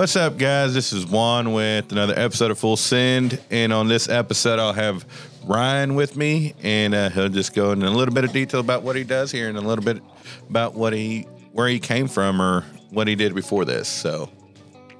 [0.00, 0.72] What's up, guys?
[0.72, 3.38] This is Juan with another episode of Full Send.
[3.50, 5.04] And on this episode, I'll have
[5.44, 8.82] Ryan with me, and uh, he'll just go into a little bit of detail about
[8.82, 10.02] what he does here and a little bit
[10.48, 13.88] about what he, where he came from or what he did before this.
[13.88, 14.30] So,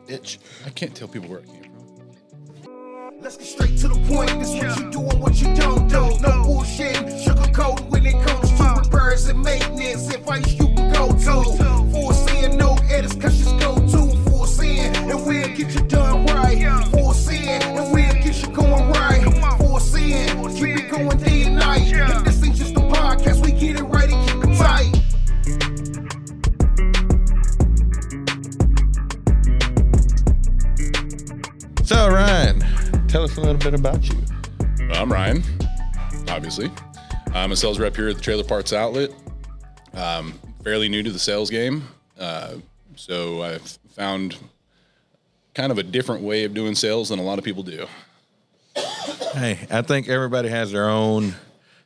[0.06, 0.38] Itch.
[0.66, 3.20] I can't tell people where I came from.
[3.22, 4.38] Let's get straight to the point.
[4.38, 6.20] This what you do and what you don't do.
[6.20, 10.14] No bullshit, sugarcoat when it comes to repairs and maintenance.
[10.14, 11.69] Advice you can go to.
[36.50, 36.84] Obviously.
[37.32, 39.10] I'm a sales rep here at the Trailer Parts Outlet.
[39.94, 41.86] Um, fairly new to the sales game.
[42.18, 42.54] Uh,
[42.96, 44.36] so I've found
[45.54, 47.86] kind of a different way of doing sales than a lot of people do.
[49.32, 51.36] Hey, I think everybody has their own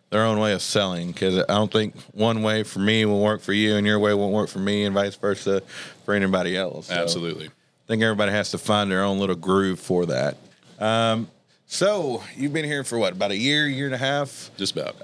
[0.09, 3.43] their own way of selling because I don't think one way for me will work
[3.43, 5.63] for you and your way won't work for me and vice versa
[6.07, 6.87] for anybody else.
[6.87, 7.49] So Absolutely.
[7.49, 10.39] I think everybody has to find their own little groove for that.
[10.79, 11.29] Um,
[11.67, 14.51] so you've been here for what about a year, year and a half?
[14.57, 14.97] Just about.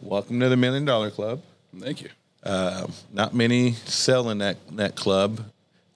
[0.00, 1.42] Welcome to the Million Dollar Club.
[1.78, 2.08] Thank you.
[2.44, 5.40] Not many sell in that that club,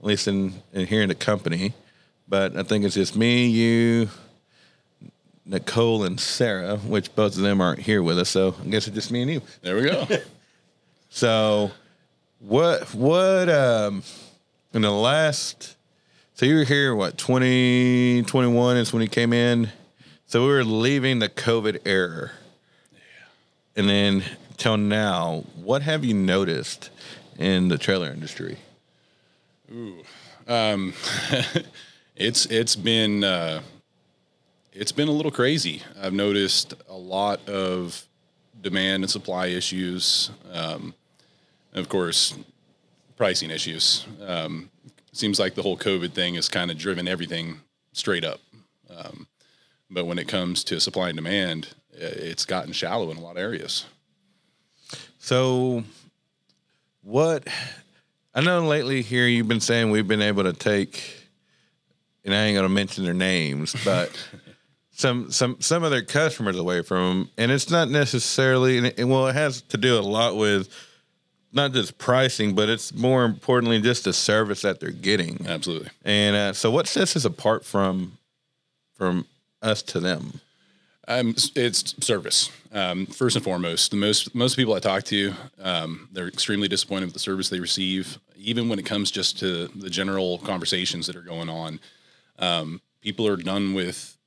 [0.00, 1.74] at least in, in here in the company.
[2.28, 4.10] But I think it's just me, you,
[5.46, 8.28] Nicole, and Sarah, which both of them aren't here with us.
[8.28, 9.42] So I guess it's just me and you.
[9.62, 10.06] There we go.
[11.10, 11.70] So
[12.38, 14.02] what what um
[14.74, 15.77] in the last
[16.38, 19.72] so you were here what 2021 is when you came in.
[20.26, 22.30] So we were leaving the COVID era.
[23.74, 24.22] And then
[24.56, 26.90] till now, what have you noticed
[27.40, 28.56] in the trailer industry?
[29.72, 30.04] Ooh,
[32.14, 33.62] it's it's been uh,
[34.72, 35.82] it's been a little crazy.
[36.00, 38.06] I've noticed a lot of
[38.62, 40.94] demand and supply issues, um,
[41.72, 42.38] of course,
[43.16, 44.06] pricing issues.
[44.24, 44.70] Um,
[45.12, 47.60] seems like the whole COVID thing has kind of driven everything
[47.92, 48.40] straight up.
[48.94, 49.26] Um,
[49.90, 53.38] but when it comes to supply and demand, it's gotten shallow in a lot of
[53.38, 53.86] areas.
[55.18, 55.84] So,
[57.02, 57.46] what
[58.34, 61.28] I know lately here you've been saying we've been able to take,
[62.24, 64.10] and I ain't gonna mention their names, but
[64.92, 69.04] some some some of their customers away from them, and it's not necessarily, and it,
[69.04, 70.68] well, it has to do a lot with
[71.52, 75.46] not just pricing, but it's more importantly just the service that they're getting.
[75.46, 75.88] Absolutely.
[76.04, 78.18] And uh, so, what sets us apart from
[78.94, 79.26] from
[79.62, 80.40] us to them?
[81.06, 82.50] Um, it's service.
[82.70, 85.32] Um, first and foremost, the most most people I talk to,
[85.62, 88.18] um, they're extremely disappointed with the service they receive.
[88.36, 91.80] Even when it comes just to the general conversations that are going on,
[92.38, 94.18] um, people are done with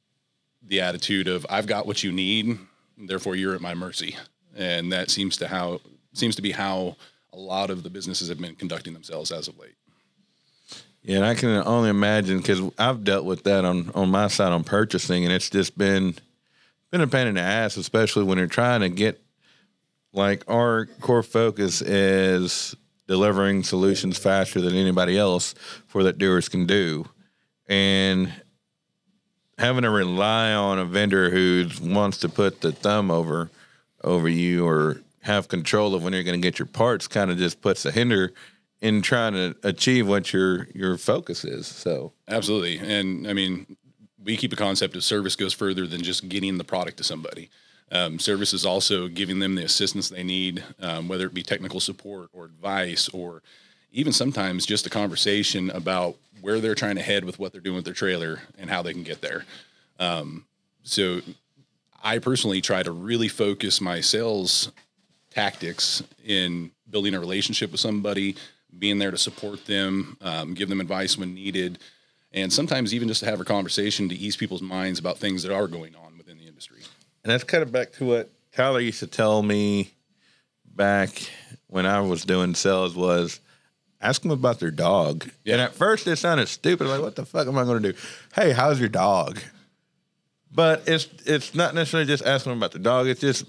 [0.64, 2.58] the attitude of "I've got what you need,
[2.98, 4.18] therefore you're at my mercy,"
[4.56, 5.82] and that seems to how
[6.14, 6.96] seems to be how
[7.34, 9.76] a lot of the businesses have been conducting themselves as of late.
[11.04, 14.52] Yeah, and I can only imagine because I've dealt with that on on my side
[14.52, 16.16] on purchasing, and it's just been
[16.92, 19.20] been a pain in the ass, especially when you're trying to get
[20.14, 22.76] like our core focus is
[23.08, 25.56] delivering solutions faster than anybody else
[25.88, 27.06] for that doers can do,
[27.68, 28.32] and
[29.58, 33.50] having to rely on a vendor who wants to put the thumb over
[34.04, 37.38] over you or have control of when you're going to get your parts kind of
[37.38, 38.34] just puts a hinder
[38.82, 41.68] in trying to achieve what your your focus is.
[41.68, 42.80] So Absolutely.
[42.80, 43.78] And I mean,
[44.24, 47.50] we keep a concept of service goes further than just getting the product to somebody.
[47.92, 51.80] Um, service is also giving them the assistance they need, um, whether it be technical
[51.80, 53.44] support or advice, or
[53.92, 57.76] even sometimes just a conversation about where they're trying to head with what they're doing
[57.76, 59.44] with their trailer and how they can get there.
[60.00, 60.46] Um,
[60.84, 61.22] so
[62.02, 64.72] I personally try to really focus my sales
[65.32, 68.36] tactics in building a relationship with somebody,
[68.78, 71.80] being there to support them, um, give them advice when needed,
[72.32, 75.54] and sometimes even just to have a conversation to ease people's minds about things that
[75.54, 76.82] are going on within the industry.
[77.24, 79.92] and that's kind of back to what Tyler used to tell me
[80.66, 81.30] back
[81.68, 83.40] when I was doing sales was
[84.02, 85.30] ask them about their dog.
[85.44, 85.54] Yeah.
[85.54, 87.98] And at first it sounded stupid, like what the fuck am I going to do?
[88.34, 89.40] Hey, how's your dog?
[90.54, 93.08] But it's it's not necessarily just asking them about the dog.
[93.08, 93.46] It's just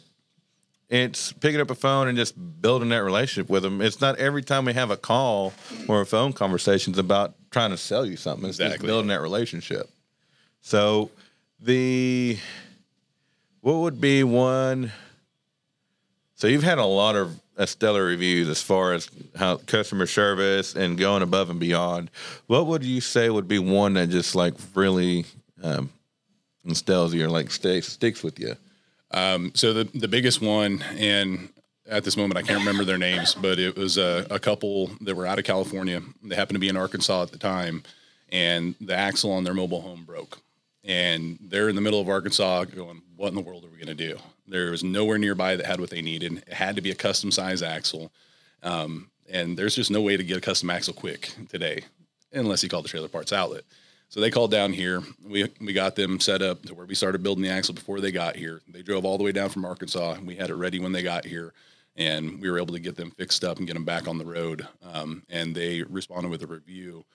[0.92, 3.80] it's picking up a phone and just building that relationship with them.
[3.80, 5.54] It's not every time we have a call
[5.88, 8.46] or a phone conversations about trying to sell you something.
[8.46, 9.88] It's just building that relationship.
[10.60, 11.10] So
[11.58, 12.38] the
[13.62, 14.92] what would be one
[16.34, 20.74] so you've had a lot of a stellar reviews as far as how customer service
[20.74, 22.10] and going above and beyond.
[22.48, 25.24] What would you say would be one that just like really
[25.62, 25.90] um,
[26.64, 28.56] instills you or like stays sticks with you?
[29.12, 31.48] Um, so the the biggest one, and
[31.86, 35.14] at this moment I can't remember their names, but it was a, a couple that
[35.14, 36.00] were out of California.
[36.22, 37.82] They happened to be in Arkansas at the time,
[38.30, 40.38] and the axle on their mobile home broke.
[40.84, 43.96] And they're in the middle of Arkansas, going, "What in the world are we going
[43.96, 44.18] to do?"
[44.48, 46.42] There was nowhere nearby that had what they needed.
[46.46, 48.10] It had to be a custom size axle,
[48.62, 51.84] um, and there's just no way to get a custom axle quick today,
[52.32, 53.62] unless you call the trailer parts outlet.
[54.12, 55.02] So they called down here.
[55.26, 58.12] We we got them set up to where we started building the axle before they
[58.12, 58.60] got here.
[58.68, 60.12] They drove all the way down from Arkansas.
[60.12, 61.54] And we had it ready when they got here,
[61.96, 64.26] and we were able to get them fixed up and get them back on the
[64.26, 64.68] road.
[64.82, 67.06] Um, and they responded with a review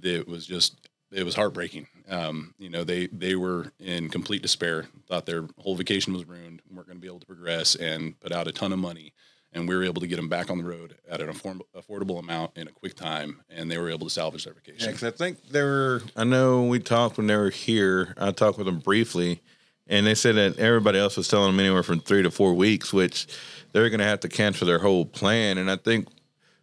[0.00, 1.88] that was just it was heartbreaking.
[2.08, 6.62] Um, you know, they they were in complete despair, thought their whole vacation was ruined,
[6.72, 9.12] weren't going to be able to progress, and put out a ton of money.
[9.58, 12.20] And we were able to get them back on the road at an afford- affordable
[12.20, 14.92] amount in a quick time, and they were able to salvage their Yeah, vacation.
[14.92, 16.00] because I think they were.
[16.16, 18.14] I know we talked when they were here.
[18.16, 19.40] I talked with them briefly,
[19.88, 22.92] and they said that everybody else was telling them anywhere from three to four weeks,
[22.92, 23.26] which
[23.72, 25.58] they're going to have to cancel their whole plan.
[25.58, 26.06] And I think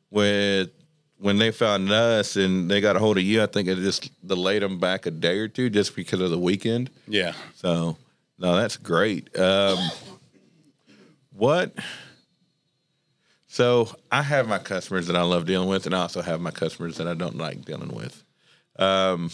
[0.09, 0.71] with
[1.17, 4.09] when they found us and they got a hold of you, I think it just
[4.25, 6.89] delayed them back a day or two just because of the weekend.
[7.09, 7.97] Yeah, So
[8.39, 9.37] no, that's great.
[9.37, 9.77] Um,
[11.33, 11.73] what?
[13.55, 16.51] So I have my customers that I love dealing with, and I also have my
[16.51, 18.21] customers that I don't like dealing with.
[18.77, 19.31] Um,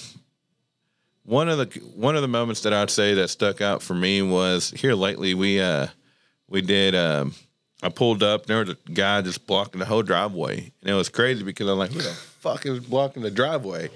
[1.24, 4.22] one of the one of the moments that I'd say that stuck out for me
[4.22, 5.34] was here lately.
[5.34, 5.88] We uh,
[6.48, 6.94] we did.
[6.94, 7.34] Um,
[7.82, 8.46] I pulled up.
[8.46, 11.80] There was a guy just blocking the whole driveway, and it was crazy because I'm
[11.80, 13.90] like, "Who the fuck is blocking the driveway?"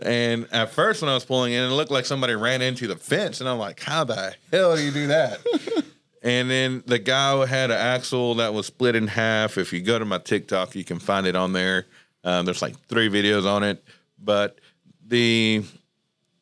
[0.00, 2.94] And at first, when I was pulling in, it looked like somebody ran into the
[2.94, 5.40] fence, and I'm like, "How the hell do you do that?"
[6.28, 9.56] And then the guy had an axle that was split in half.
[9.56, 11.86] If you go to my TikTok, you can find it on there.
[12.22, 13.82] Um, there's like three videos on it,
[14.22, 14.58] but
[15.06, 15.64] the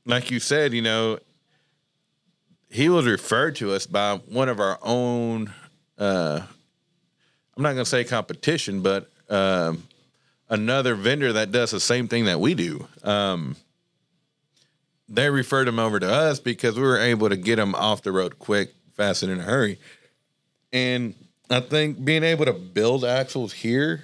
[0.05, 1.19] like you said, you know,
[2.69, 5.53] he was referred to us by one of our own.
[5.97, 6.41] Uh,
[7.57, 9.85] I'm not going to say competition, but um,
[10.49, 12.87] another vendor that does the same thing that we do.
[13.03, 13.57] Um,
[15.09, 18.13] they referred him over to us because we were able to get him off the
[18.13, 19.79] road quick, fast, and in a hurry.
[20.73, 21.15] And
[21.51, 24.03] I think being able to build axles here,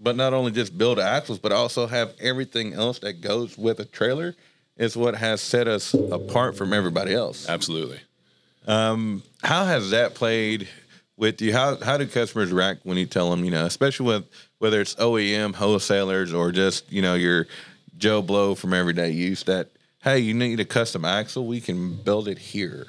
[0.00, 3.84] but not only just build axles, but also have everything else that goes with a
[3.84, 4.34] trailer
[4.76, 7.48] is what has set us apart from everybody else.
[7.48, 8.00] absolutely.
[8.66, 10.68] Um, how has that played
[11.16, 11.54] with you?
[11.54, 14.26] How how do customers react when you tell them, you know, especially with
[14.58, 17.46] whether it's OEM wholesalers or just you know your
[17.96, 19.70] Joe Blow from everyday use that
[20.02, 22.86] hey, you need a custom axle, we can build it here.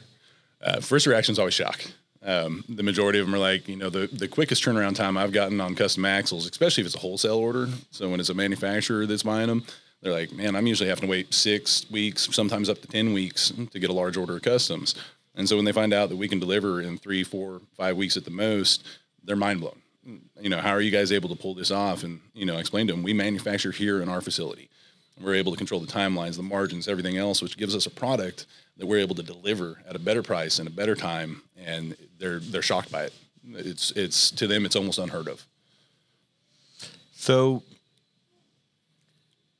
[0.62, 1.82] Uh, first reaction is always shock.
[2.22, 5.32] Um, the majority of them are like, you know, the, the quickest turnaround time I've
[5.32, 7.70] gotten on custom axles, especially if it's a wholesale order.
[7.92, 9.64] So when it's a manufacturer that's buying them,
[10.02, 13.52] they're like, man, I'm usually having to wait six weeks, sometimes up to 10 weeks
[13.72, 14.96] to get a large order of customs.
[15.36, 18.18] And so when they find out that we can deliver in three, four, five weeks
[18.18, 18.86] at the most,
[19.24, 19.82] they're mind blown.
[20.42, 22.04] You know, how are you guys able to pull this off?
[22.04, 24.70] And, you know, I explained to them, we manufacture here in our facility.
[25.20, 28.46] We're able to control the timelines, the margins, everything else, which gives us a product
[28.78, 32.40] that we're able to deliver at a better price and a better time, and they're
[32.40, 33.14] they're shocked by it.
[33.52, 35.46] It's it's to them it's almost unheard of.
[37.12, 37.64] So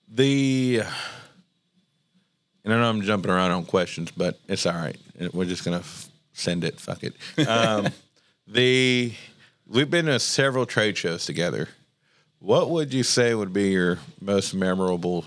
[0.08, 0.82] the
[2.64, 4.98] and I know I'm jumping around on questions, but it's all right.
[5.34, 6.80] We're just gonna f- send it.
[6.80, 7.16] Fuck it.
[7.48, 7.88] Um,
[8.48, 9.14] the
[9.68, 11.68] we've been to several trade shows together.
[12.40, 15.26] What would you say would be your most memorable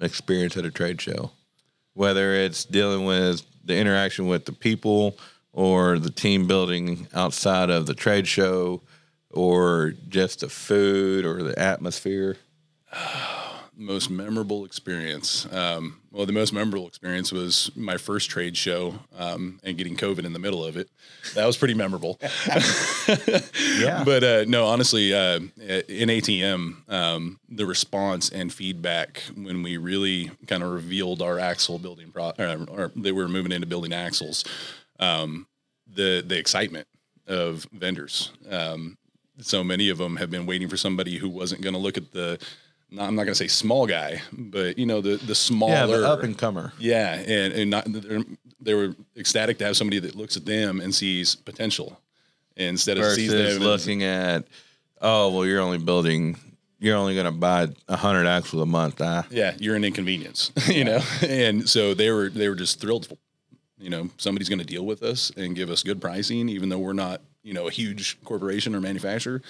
[0.00, 1.32] experience at a trade show?
[1.94, 5.18] Whether it's dealing with the interaction with the people
[5.52, 8.82] or the team building outside of the trade show
[9.30, 12.36] or just the food or the atmosphere.
[13.80, 15.46] Most memorable experience.
[15.52, 20.24] Um, well, the most memorable experience was my first trade show um, and getting COVID
[20.24, 20.90] in the middle of it.
[21.36, 22.18] That was pretty memorable.
[23.78, 24.02] Yeah.
[24.04, 30.62] But uh, no, honestly, uh, NATM, um, the response and feedback when we really kind
[30.62, 34.44] of revealed our axle building, pro- or, or they were moving into building axles,
[34.98, 35.46] um,
[35.86, 36.86] the the excitement
[37.26, 38.32] of vendors.
[38.50, 38.98] Um,
[39.40, 42.12] so many of them have been waiting for somebody who wasn't going to look at
[42.12, 42.38] the.
[42.90, 45.86] Not, I'm not going to say small guy, but you know the the smaller yeah,
[45.86, 46.72] the up and comer.
[46.78, 47.86] yeah, and and not
[48.60, 52.00] they were ecstatic to have somebody that looks at them and sees potential
[52.56, 54.44] instead of sees them looking at,
[55.00, 56.36] oh well, you're only building,
[56.78, 59.00] you're only going to buy a hundred axles a month.
[59.00, 61.00] Ah, yeah, you're an inconvenience, you know.
[61.22, 63.08] And so they were they were just thrilled.
[63.78, 66.78] You know, somebody's going to deal with us and give us good pricing, even though
[66.78, 69.42] we're not you know a huge corporation or manufacturer.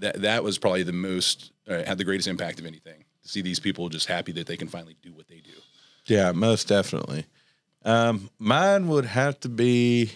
[0.00, 3.04] That that was probably the most uh, had the greatest impact of anything.
[3.22, 5.52] To see these people just happy that they can finally do what they do.
[6.06, 7.26] Yeah, most definitely.
[7.84, 10.10] Um, mine would have to be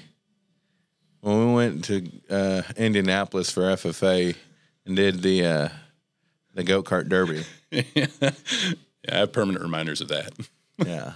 [1.21, 4.37] when we went to uh, Indianapolis for FFA
[4.85, 5.69] and did the uh,
[6.55, 7.45] the go kart derby.
[7.71, 8.07] yeah,
[9.11, 10.33] I have permanent reminders of that.
[10.85, 11.12] Yeah,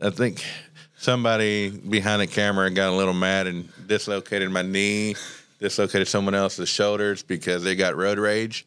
[0.00, 0.44] I think
[0.96, 5.16] somebody behind the camera got a little mad and dislocated my knee,
[5.60, 8.66] dislocated someone else's shoulders because they got road rage.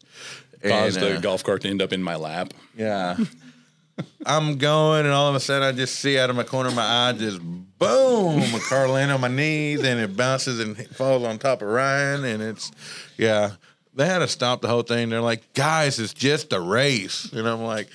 [0.62, 2.54] Caused And, the uh, golf cart to end up in my lap.
[2.76, 3.16] Yeah.
[4.26, 6.74] I'm going, and all of a sudden, I just see out of my corner of
[6.74, 10.94] my eye, just boom, a car land on my knees, and it bounces and it
[10.94, 12.72] falls on top of Ryan, and it's,
[13.16, 13.52] yeah.
[13.94, 15.10] They had to stop the whole thing.
[15.10, 17.88] They're like, guys, it's just a race, and I'm like,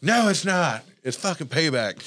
[0.00, 0.84] no, it's not.
[1.02, 2.00] It's fucking payback.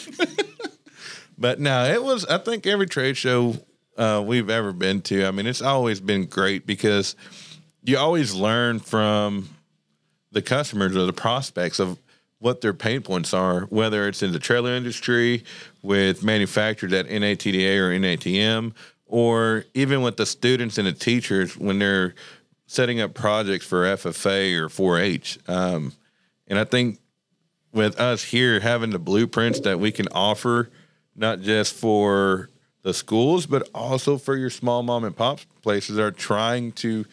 [1.38, 2.26] but no, it was.
[2.26, 3.56] I think every trade show
[3.98, 5.26] uh, we've ever been to.
[5.26, 7.16] I mean, it's always been great because
[7.84, 9.50] you always learn from
[10.32, 12.00] the customers or the prospects of
[12.40, 15.44] what their pain points are, whether it's in the trailer industry
[15.82, 18.74] with manufacturers at NATDA or NATM,
[19.06, 22.14] or even with the students and the teachers when they're
[22.68, 25.40] setting up projects for FFA or 4-H.
[25.48, 25.94] Um,
[26.48, 27.00] and I think
[27.72, 30.70] with us here having the blueprints that we can offer,
[31.16, 32.50] not just for
[32.86, 37.04] the schools, but also for your small mom and pop places are trying to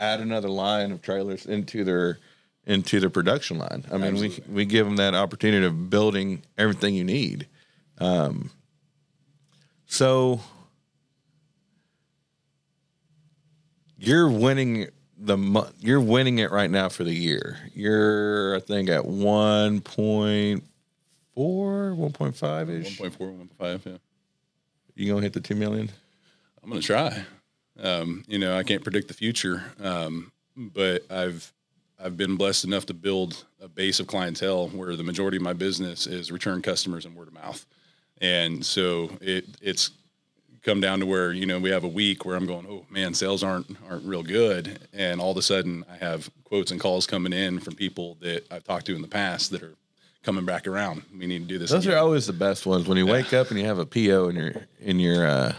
[0.00, 2.18] add another line of trailers into their
[2.66, 3.84] into their production line.
[3.92, 4.44] I mean, Absolutely.
[4.48, 7.46] we we give them that opportunity of building everything you need.
[7.98, 8.50] Um,
[9.86, 10.40] so
[13.98, 17.56] you're winning the mo- you're winning it right now for the year.
[17.72, 20.60] You're I think at 1.4,
[21.36, 22.98] 1.5 ish.
[22.98, 23.86] One point four, one point five.
[23.86, 23.98] yeah.
[24.94, 25.90] You to hit the 2 million?
[26.62, 27.24] I'm to try.
[27.82, 31.52] Um, you know, I can't predict the future, um, but I've
[32.02, 35.52] I've been blessed enough to build a base of clientele where the majority of my
[35.52, 37.64] business is return customers and word of mouth,
[38.20, 39.90] and so it it's
[40.62, 43.14] come down to where you know we have a week where I'm going, oh man,
[43.14, 47.06] sales aren't aren't real good, and all of a sudden I have quotes and calls
[47.06, 49.74] coming in from people that I've talked to in the past that are
[50.22, 51.02] coming back around.
[51.16, 51.70] We need to do this.
[51.70, 51.98] Those again.
[51.98, 54.36] are always the best ones when you wake up and you have a PO in
[54.36, 55.52] your in your uh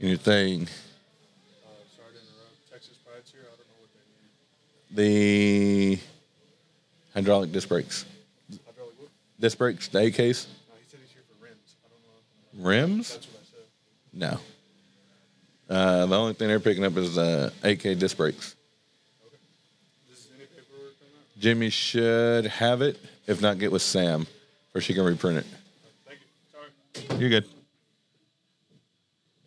[0.00, 0.62] in your thing.
[0.62, 2.72] Uh, sorry to interrupt.
[2.72, 3.42] Texas Pride's here.
[3.42, 3.90] I don't know what
[4.90, 5.98] they mean.
[5.98, 6.00] The
[7.14, 8.04] hydraulic disc brakes.
[8.66, 9.10] Hydraulic whoop?
[9.40, 10.46] Disc brakes, the A case.
[10.68, 11.76] No, he said he's here for rims.
[11.84, 12.68] I don't know.
[12.68, 13.14] Rims?
[13.14, 13.68] That's what I said.
[14.12, 14.40] No.
[15.68, 18.54] Uh, the only thing they're picking up is uh, AK disc brakes.
[20.08, 21.40] This is any paperwork on that?
[21.40, 22.98] Jimmy should have it.
[23.26, 24.26] If not, get with Sam,
[24.74, 25.46] or she can reprint it.
[26.06, 27.06] Thank you.
[27.08, 27.20] Sorry.
[27.20, 27.44] You're good.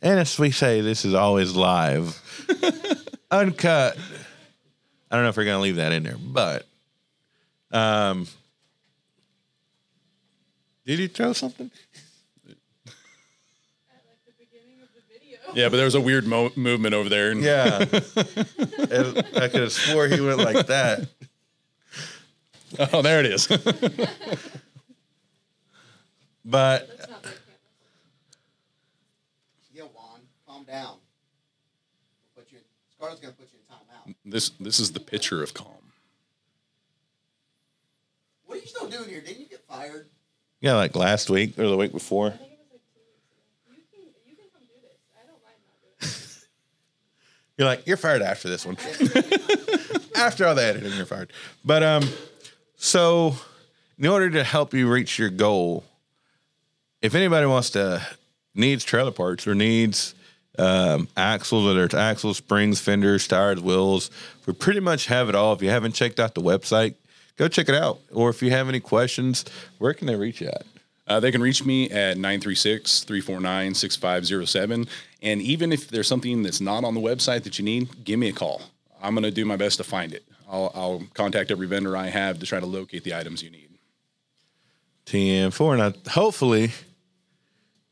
[0.02, 2.22] And as we say, this is always live,
[3.32, 3.98] uncut.
[5.12, 6.66] I don't know if we're gonna leave that in there, but
[7.72, 8.28] um,
[10.86, 11.70] did you throw something?
[15.54, 17.32] yeah, but there was a weird mo- movement over there.
[17.32, 17.80] And Yeah,
[18.92, 21.08] And I could have swore he went like that.
[22.94, 23.48] Oh, there it is.
[26.46, 26.90] But
[29.74, 30.96] Yeah, Juan, calm down.
[32.36, 32.64] We'll put you in,
[32.96, 33.66] Scarlett's gonna put you in
[34.14, 34.16] timeout.
[34.26, 35.68] this this is the picture of calm.
[38.46, 39.22] What are you still doing here?
[39.22, 40.08] Didn't you get fired?
[40.60, 42.34] yeah, like last week or the week before.
[47.58, 48.78] You're like, you're fired after this one.
[50.16, 51.34] after all the editing, you're fired.
[51.66, 52.10] But um,
[52.80, 53.36] so
[53.98, 55.84] in order to help you reach your goal,
[57.02, 58.02] if anybody wants to
[58.56, 60.16] needs trailer parts or needs
[60.58, 64.10] um, axles, whether it's axles, springs, fenders, tires, wheels,
[64.46, 65.54] we pretty much have it all.
[65.54, 66.96] If you haven't checked out the website,
[67.36, 68.00] go check it out.
[68.12, 69.46] Or if you have any questions,
[69.78, 70.64] where can they reach you at?
[71.06, 74.88] Uh, they can reach me at 936 349 6507.
[75.22, 78.30] And even if there's something that's not on the website that you need, give me
[78.30, 78.62] a call.
[79.02, 80.24] I'm going to do my best to find it.
[80.50, 83.70] I'll, I'll contact every vendor I have to try to locate the items you need.
[85.06, 85.74] TM4.
[85.74, 86.72] And I, hopefully,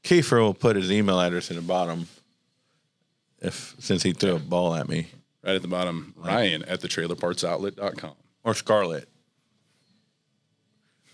[0.04, 2.08] Kiefer will put his email address in the bottom
[3.40, 5.08] if since he threw a ball at me.
[5.44, 8.14] Right at the bottom, Ryan at the trailerpartsoutlet.com.
[8.44, 9.08] Or Scarlet.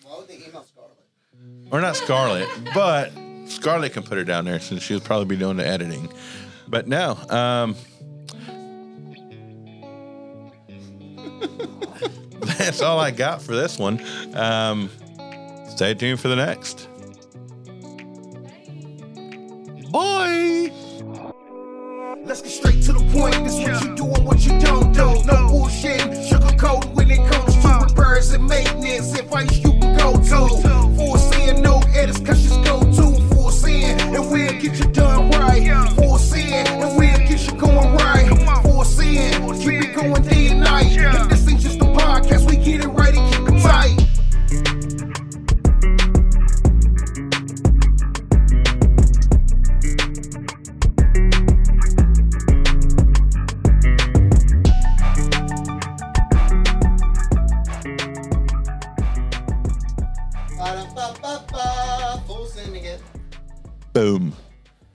[0.03, 0.97] Why would they email Scarlett?
[1.71, 3.11] Or not Scarlet, but
[3.47, 6.11] Scarlet can put her down there since she'll probably be doing the editing.
[6.67, 7.75] But no, um,
[12.73, 14.01] that's all I got for this one.
[14.33, 14.89] Um,
[15.69, 16.87] stay tuned for the next.
[19.91, 20.71] Bye.
[22.25, 23.43] Let's get straight to the point.
[23.43, 25.23] This what you do and what you don't do.
[25.25, 25.69] No
[26.95, 29.19] when it comes to repairs and maintenance.
[29.19, 30.72] Advice you can go to.